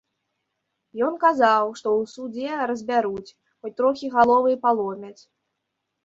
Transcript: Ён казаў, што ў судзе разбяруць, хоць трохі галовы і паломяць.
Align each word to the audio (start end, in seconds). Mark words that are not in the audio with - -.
Ён 1.07 1.13
казаў, 1.23 1.65
што 1.81 1.87
ў 1.99 2.01
судзе 2.13 2.63
разбяруць, 2.71 3.35
хоць 3.65 3.73
трохі 3.81 4.07
галовы 4.15 4.49
і 4.55 4.59
паломяць. 4.65 5.21